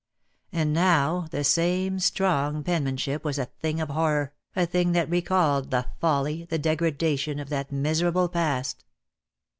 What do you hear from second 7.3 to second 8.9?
of that miserable past.